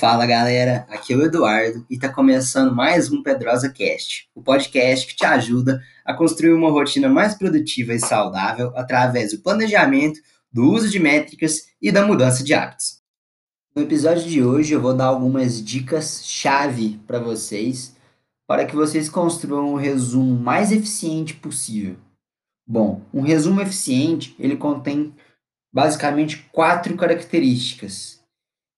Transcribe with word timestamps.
Fala 0.00 0.24
galera, 0.24 0.86
aqui 0.88 1.12
é 1.12 1.16
o 1.16 1.22
Eduardo 1.22 1.84
e 1.90 1.96
está 1.96 2.08
começando 2.08 2.74
mais 2.74 3.12
um 3.12 3.22
Pedrosa 3.22 3.68
Cast, 3.68 4.30
o 4.34 4.42
podcast 4.42 5.06
que 5.06 5.14
te 5.14 5.26
ajuda 5.26 5.78
a 6.06 6.14
construir 6.14 6.54
uma 6.54 6.70
rotina 6.70 7.06
mais 7.06 7.34
produtiva 7.34 7.92
e 7.92 8.00
saudável 8.00 8.72
através 8.74 9.32
do 9.32 9.42
planejamento, 9.42 10.18
do 10.50 10.72
uso 10.72 10.88
de 10.88 10.98
métricas 10.98 11.66
e 11.82 11.92
da 11.92 12.06
mudança 12.06 12.42
de 12.42 12.54
hábitos. 12.54 13.02
No 13.76 13.82
episódio 13.82 14.26
de 14.26 14.42
hoje 14.42 14.72
eu 14.72 14.80
vou 14.80 14.94
dar 14.94 15.04
algumas 15.04 15.62
dicas 15.62 16.24
chave 16.24 16.98
para 17.06 17.18
vocês 17.18 17.94
para 18.46 18.64
que 18.64 18.74
vocês 18.74 19.06
construam 19.06 19.74
o 19.74 19.76
resumo 19.76 20.34
mais 20.34 20.72
eficiente 20.72 21.34
possível. 21.34 21.96
Bom, 22.66 23.02
um 23.12 23.20
resumo 23.20 23.60
eficiente 23.60 24.34
ele 24.38 24.56
contém 24.56 25.14
basicamente 25.70 26.48
quatro 26.50 26.96
características 26.96 28.19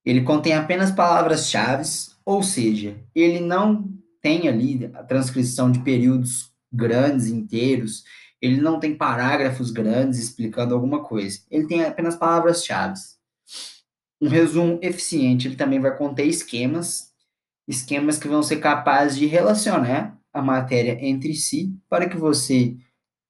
ele 0.04 0.22
contém 0.22 0.54
apenas 0.54 0.90
palavras-chave, 0.90 1.84
ou 2.24 2.42
seja, 2.42 2.96
ele 3.14 3.40
não 3.40 3.88
tem 4.20 4.48
ali 4.48 4.90
a 4.94 5.02
transcrição 5.02 5.70
de 5.70 5.80
períodos 5.80 6.50
grandes, 6.72 7.26
inteiros, 7.26 8.04
ele 8.40 8.60
não 8.60 8.80
tem 8.80 8.96
parágrafos 8.96 9.70
grandes 9.70 10.18
explicando 10.18 10.74
alguma 10.74 11.04
coisa. 11.04 11.40
Ele 11.50 11.66
tem 11.66 11.84
apenas 11.84 12.16
palavras-chave. 12.16 12.98
Um 14.20 14.28
resumo 14.28 14.78
eficiente, 14.82 15.48
ele 15.48 15.56
também 15.56 15.80
vai 15.80 15.96
conter 15.96 16.26
esquemas, 16.26 17.12
esquemas 17.66 18.18
que 18.18 18.28
vão 18.28 18.42
ser 18.42 18.56
capazes 18.56 19.18
de 19.18 19.26
relacionar 19.26 20.18
a 20.32 20.40
matéria 20.40 20.98
entre 21.04 21.34
si 21.34 21.76
para 21.88 22.08
que 22.08 22.16
você 22.16 22.76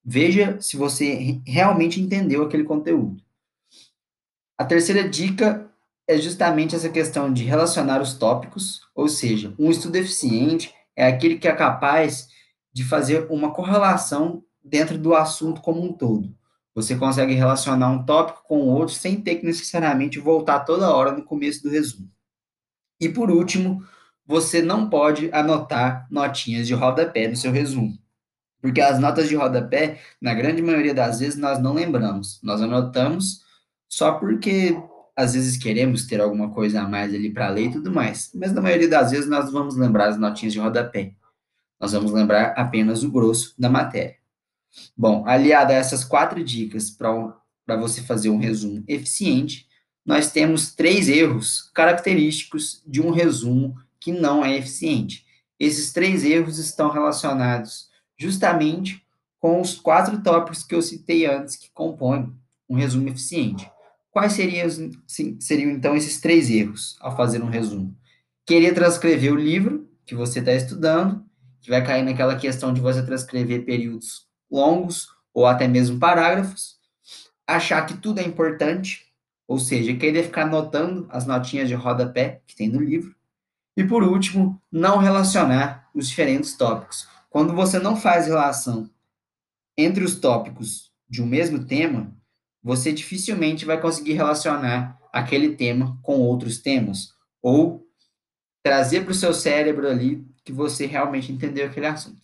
veja 0.04 0.60
se 0.60 0.76
você 0.76 1.40
realmente 1.46 2.00
entendeu 2.00 2.42
aquele 2.42 2.64
conteúdo. 2.64 3.22
A 4.58 4.64
terceira 4.64 5.08
dica 5.08 5.71
é 6.06 6.18
justamente 6.18 6.74
essa 6.74 6.88
questão 6.88 7.32
de 7.32 7.44
relacionar 7.44 8.00
os 8.00 8.14
tópicos, 8.14 8.80
ou 8.94 9.08
seja, 9.08 9.54
um 9.58 9.70
estudo 9.70 9.96
eficiente 9.96 10.74
é 10.96 11.06
aquele 11.06 11.38
que 11.38 11.48
é 11.48 11.54
capaz 11.54 12.28
de 12.72 12.84
fazer 12.84 13.26
uma 13.30 13.52
correlação 13.52 14.42
dentro 14.62 14.98
do 14.98 15.14
assunto 15.14 15.60
como 15.60 15.82
um 15.82 15.92
todo. 15.92 16.34
Você 16.74 16.96
consegue 16.96 17.34
relacionar 17.34 17.90
um 17.90 18.04
tópico 18.04 18.42
com 18.44 18.60
outro 18.60 18.94
sem 18.94 19.20
ter 19.20 19.36
que 19.36 19.46
necessariamente 19.46 20.18
voltar 20.18 20.60
toda 20.60 20.90
hora 20.94 21.12
no 21.12 21.24
começo 21.24 21.62
do 21.62 21.70
resumo. 21.70 22.10
E 23.00 23.08
por 23.08 23.30
último, 23.30 23.84
você 24.24 24.62
não 24.62 24.88
pode 24.88 25.28
anotar 25.32 26.06
notinhas 26.10 26.66
de 26.66 26.74
rodapé 26.74 27.28
no 27.28 27.36
seu 27.36 27.52
resumo. 27.52 27.98
Porque 28.60 28.80
as 28.80 28.98
notas 28.98 29.28
de 29.28 29.34
rodapé, 29.34 30.00
na 30.20 30.32
grande 30.32 30.62
maioria 30.62 30.94
das 30.94 31.18
vezes, 31.18 31.36
nós 31.36 31.58
não 31.58 31.74
lembramos. 31.74 32.40
Nós 32.42 32.62
anotamos 32.62 33.42
só 33.88 34.12
porque 34.12 34.80
às 35.16 35.34
vezes 35.34 35.56
queremos 35.56 36.06
ter 36.06 36.20
alguma 36.20 36.50
coisa 36.50 36.80
a 36.82 36.88
mais 36.88 37.14
ali 37.14 37.30
para 37.30 37.50
ler 37.50 37.66
e 37.66 37.72
tudo 37.72 37.92
mais, 37.92 38.30
mas 38.34 38.52
na 38.52 38.60
maioria 38.60 38.88
das 38.88 39.10
vezes 39.10 39.28
nós 39.28 39.50
vamos 39.52 39.76
lembrar 39.76 40.08
as 40.08 40.18
notinhas 40.18 40.52
de 40.52 40.58
rodapé. 40.58 41.14
Nós 41.78 41.92
vamos 41.92 42.12
lembrar 42.12 42.54
apenas 42.56 43.02
o 43.02 43.10
grosso 43.10 43.54
da 43.58 43.68
matéria. 43.68 44.16
Bom, 44.96 45.26
aliado 45.26 45.72
a 45.72 45.74
essas 45.74 46.04
quatro 46.04 46.42
dicas 46.42 46.90
para 46.90 47.76
você 47.76 48.00
fazer 48.02 48.30
um 48.30 48.38
resumo 48.38 48.82
eficiente, 48.88 49.66
nós 50.04 50.30
temos 50.30 50.74
três 50.74 51.08
erros 51.08 51.70
característicos 51.74 52.82
de 52.86 53.00
um 53.00 53.10
resumo 53.10 53.76
que 54.00 54.10
não 54.12 54.44
é 54.44 54.56
eficiente. 54.56 55.26
Esses 55.58 55.92
três 55.92 56.24
erros 56.24 56.58
estão 56.58 56.90
relacionados 56.90 57.88
justamente 58.16 59.04
com 59.38 59.60
os 59.60 59.74
quatro 59.74 60.22
tópicos 60.22 60.62
que 60.62 60.74
eu 60.74 60.82
citei 60.82 61.26
antes 61.26 61.56
que 61.56 61.70
compõem 61.72 62.32
um 62.68 62.76
resumo 62.76 63.08
eficiente. 63.08 63.70
Quais 64.12 64.34
seriam, 64.34 64.68
sim, 65.06 65.40
seriam 65.40 65.70
então 65.70 65.96
esses 65.96 66.20
três 66.20 66.50
erros 66.50 66.98
ao 67.00 67.16
fazer 67.16 67.42
um 67.42 67.48
resumo? 67.48 67.96
Querer 68.44 68.74
transcrever 68.74 69.32
o 69.32 69.36
livro 69.36 69.88
que 70.04 70.14
você 70.14 70.40
está 70.40 70.52
estudando, 70.52 71.24
que 71.62 71.70
vai 71.70 71.82
cair 71.82 72.02
naquela 72.02 72.36
questão 72.36 72.74
de 72.74 72.80
você 72.80 73.02
transcrever 73.02 73.64
períodos 73.64 74.26
longos 74.50 75.08
ou 75.32 75.46
até 75.46 75.66
mesmo 75.66 75.98
parágrafos. 75.98 76.76
Achar 77.46 77.86
que 77.86 77.96
tudo 77.96 78.20
é 78.20 78.22
importante, 78.22 79.10
ou 79.48 79.58
seja, 79.58 79.96
querer 79.96 80.24
ficar 80.24 80.42
anotando 80.42 81.06
as 81.08 81.26
notinhas 81.26 81.66
de 81.66 81.74
rodapé 81.74 82.42
que 82.46 82.54
tem 82.54 82.68
no 82.68 82.82
livro. 82.82 83.16
E 83.74 83.82
por 83.82 84.02
último, 84.02 84.60
não 84.70 84.98
relacionar 84.98 85.88
os 85.94 86.06
diferentes 86.06 86.54
tópicos. 86.54 87.08
Quando 87.30 87.54
você 87.54 87.78
não 87.78 87.96
faz 87.96 88.26
relação 88.26 88.90
entre 89.74 90.04
os 90.04 90.16
tópicos 90.16 90.92
de 91.08 91.22
um 91.22 91.26
mesmo 91.26 91.64
tema, 91.64 92.14
você 92.62 92.92
dificilmente 92.92 93.64
vai 93.64 93.80
conseguir 93.80 94.12
relacionar 94.12 94.98
aquele 95.12 95.54
tema 95.56 95.98
com 96.02 96.20
outros 96.20 96.58
temas 96.58 97.08
ou 97.42 97.82
trazer 98.62 99.02
para 99.02 99.12
o 99.12 99.14
seu 99.14 99.34
cérebro 99.34 99.88
ali 99.88 100.24
que 100.44 100.52
você 100.52 100.86
realmente 100.86 101.32
entendeu 101.32 101.66
aquele 101.66 101.86
assunto. 101.86 102.20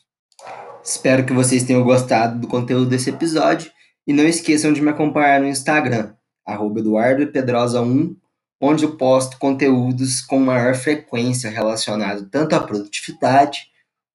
Espero 0.82 1.26
que 1.26 1.32
vocês 1.32 1.64
tenham 1.64 1.82
gostado 1.82 2.38
do 2.38 2.46
conteúdo 2.46 2.86
desse 2.88 3.10
episódio 3.10 3.70
e 4.06 4.12
não 4.12 4.24
esqueçam 4.24 4.72
de 4.72 4.80
me 4.80 4.90
acompanhar 4.90 5.40
no 5.40 5.48
Instagram, 5.48 6.14
eduardopedrosa1, 6.48 8.16
onde 8.60 8.84
eu 8.84 8.96
posto 8.96 9.38
conteúdos 9.38 10.20
com 10.20 10.38
maior 10.38 10.74
frequência 10.74 11.50
relacionados 11.50 12.26
tanto 12.30 12.54
à 12.54 12.60
produtividade 12.60 13.66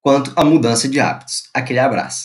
quanto 0.01 0.33
à 0.35 0.43
mudança 0.43 0.87
de 0.87 0.99
hábitos. 0.99 1.43
Aquele 1.53 1.79
abraço. 1.79 2.21